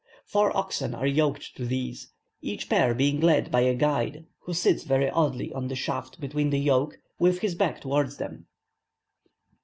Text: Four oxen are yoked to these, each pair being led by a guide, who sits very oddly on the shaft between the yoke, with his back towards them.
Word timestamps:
Four 0.25 0.57
oxen 0.57 0.95
are 0.95 1.05
yoked 1.05 1.55
to 1.57 1.63
these, 1.67 2.11
each 2.41 2.69
pair 2.69 2.95
being 2.95 3.19
led 3.21 3.51
by 3.51 3.61
a 3.61 3.75
guide, 3.75 4.25
who 4.39 4.53
sits 4.55 4.81
very 4.83 5.07
oddly 5.11 5.53
on 5.53 5.67
the 5.67 5.75
shaft 5.75 6.19
between 6.19 6.49
the 6.49 6.57
yoke, 6.59 6.97
with 7.19 7.41
his 7.41 7.53
back 7.53 7.81
towards 7.81 8.17
them. 8.17 8.47